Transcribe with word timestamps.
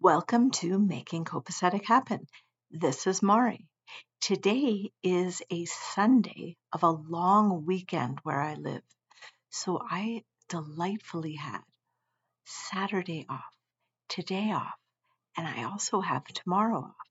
Welcome 0.00 0.52
to 0.52 0.78
Making 0.78 1.24
Copacetic 1.24 1.84
Happen. 1.84 2.28
This 2.70 3.08
is 3.08 3.20
Mari. 3.20 3.66
Today 4.20 4.92
is 5.02 5.42
a 5.50 5.64
Sunday 5.64 6.56
of 6.72 6.84
a 6.84 6.90
long 6.90 7.66
weekend 7.66 8.20
where 8.22 8.40
I 8.40 8.54
live. 8.54 8.82
So 9.50 9.80
I 9.82 10.22
delightfully 10.48 11.34
had 11.34 11.62
Saturday 12.44 13.26
off, 13.28 13.42
today 14.08 14.52
off, 14.52 14.78
and 15.36 15.48
I 15.48 15.64
also 15.64 16.00
have 16.00 16.24
tomorrow 16.26 16.84
off. 16.84 17.08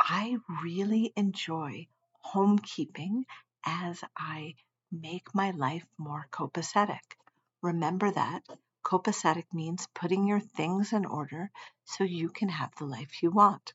I 0.00 0.36
really 0.64 1.12
enjoy 1.14 1.86
homekeeping 2.34 3.22
as 3.64 4.02
I 4.16 4.56
make 4.90 5.32
my 5.32 5.52
life 5.52 5.86
more 5.96 6.26
copacetic. 6.32 7.14
Remember 7.62 8.10
that 8.10 8.42
copacetic 8.88 9.44
means 9.52 9.86
putting 9.94 10.26
your 10.26 10.40
things 10.40 10.94
in 10.94 11.04
order 11.04 11.50
so 11.84 12.04
you 12.04 12.30
can 12.30 12.48
have 12.48 12.74
the 12.76 12.86
life 12.86 13.22
you 13.22 13.30
want. 13.30 13.74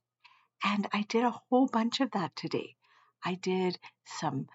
And 0.63 0.87
I 0.91 1.03
did 1.03 1.23
a 1.23 1.39
whole 1.49 1.67
bunch 1.67 1.99
of 1.99 2.09
that 2.11 2.35
today. 2.35 2.75
I 3.23 3.35
did 3.35 3.77
some 4.05 4.47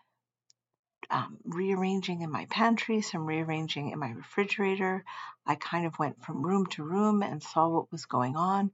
um, 1.11 1.39
rearranging 1.45 2.23
in 2.23 2.31
my 2.33 2.47
pantry, 2.47 3.03
some 3.03 3.25
rearranging 3.25 3.91
in 3.91 4.01
my 4.01 4.11
refrigerator. 4.11 5.05
I 5.47 5.55
kind 5.55 5.87
of 5.87 5.99
went 5.99 6.25
from 6.25 6.45
room 6.45 6.67
to 6.67 6.83
room 6.83 7.23
and 7.23 7.41
saw 7.41 7.69
what 7.69 7.93
was 7.93 8.07
going 8.07 8.37
on. 8.37 8.73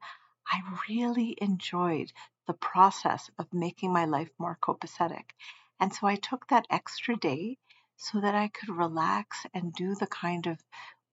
I 0.51 0.63
really 0.89 1.37
enjoyed 1.39 2.11
the 2.47 2.55
process 2.55 3.31
of 3.39 3.53
making 3.53 3.93
my 3.93 4.07
life 4.07 4.31
more 4.39 4.59
copacetic. 4.61 5.31
And 5.79 5.93
so 5.93 6.07
I 6.07 6.17
took 6.17 6.49
that 6.49 6.67
extra 6.71 7.15
day 7.17 7.59
so 7.97 8.21
that 8.21 8.35
I 8.35 8.49
could 8.49 8.71
relax 8.71 9.45
and 9.53 9.73
do 9.73 9.95
the 9.95 10.07
kind 10.07 10.47
of 10.47 10.59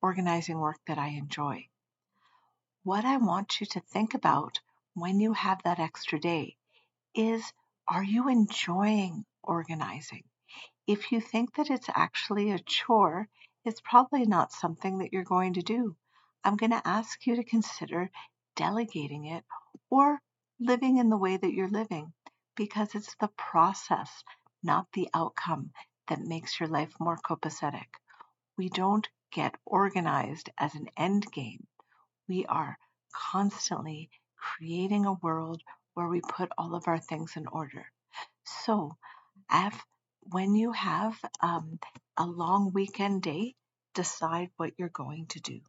organizing 0.01 0.59
work 0.59 0.79
that 0.87 0.97
I 0.97 1.09
enjoy. 1.09 1.67
What 2.83 3.05
I 3.05 3.17
want 3.17 3.59
you 3.59 3.67
to 3.67 3.79
think 3.79 4.13
about 4.13 4.59
when 4.93 5.19
you 5.19 5.33
have 5.33 5.61
that 5.63 5.79
extra 5.79 6.19
day 6.19 6.57
is 7.13 7.53
are 7.87 8.03
you 8.03 8.29
enjoying 8.29 9.25
organizing? 9.43 10.23
If 10.87 11.11
you 11.11 11.21
think 11.21 11.55
that 11.55 11.69
it's 11.69 11.89
actually 11.93 12.51
a 12.51 12.59
chore, 12.59 13.29
it's 13.63 13.81
probably 13.81 14.25
not 14.25 14.51
something 14.51 14.97
that 14.97 15.13
you're 15.13 15.23
going 15.23 15.53
to 15.53 15.61
do. 15.61 15.95
I'm 16.43 16.55
going 16.55 16.71
to 16.71 16.87
ask 16.87 17.27
you 17.27 17.35
to 17.35 17.43
consider 17.43 18.09
delegating 18.55 19.25
it 19.25 19.45
or 19.89 20.19
living 20.59 20.97
in 20.97 21.09
the 21.09 21.17
way 21.17 21.37
that 21.37 21.53
you're 21.53 21.69
living 21.69 22.13
because 22.55 22.95
it's 22.95 23.15
the 23.19 23.29
process, 23.37 24.23
not 24.63 24.87
the 24.93 25.09
outcome, 25.13 25.71
that 26.07 26.19
makes 26.19 26.59
your 26.59 26.67
life 26.67 26.93
more 26.99 27.17
copacetic. 27.17 27.87
We 28.57 28.69
don't 28.69 29.07
get 29.31 29.55
organized 29.65 30.49
as 30.57 30.75
an 30.75 30.87
end 30.97 31.31
game. 31.31 31.65
We 32.27 32.45
are 32.45 32.77
constantly 33.13 34.09
creating 34.37 35.05
a 35.05 35.13
world 35.13 35.61
where 35.93 36.07
we 36.07 36.21
put 36.21 36.51
all 36.57 36.75
of 36.75 36.87
our 36.87 36.99
things 36.99 37.35
in 37.35 37.47
order. 37.47 37.85
So, 38.65 38.97
if, 39.51 39.83
when 40.21 40.55
you 40.55 40.71
have 40.71 41.17
um, 41.41 41.79
a 42.17 42.25
long 42.25 42.71
weekend 42.73 43.23
day, 43.23 43.55
decide 43.93 44.49
what 44.57 44.73
you're 44.77 44.89
going 44.89 45.27
to 45.27 45.39
do. 45.39 45.59